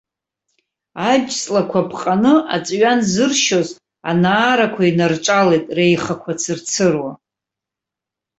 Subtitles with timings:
[1.09, 3.69] Аџьҵлақәа ԥҟаны аҵәҩан зыршьоз,
[4.09, 7.11] анаарақәа инарҿалеит, реихақәа цырцыруа.